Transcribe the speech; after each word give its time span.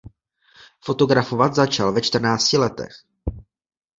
Fotografovat 0.85 1.55
začal 1.55 1.93
ve 1.93 2.01
čtrnácti 2.01 2.57
letech. 2.57 2.93